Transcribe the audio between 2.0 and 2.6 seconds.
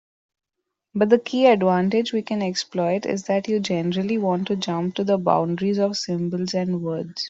we can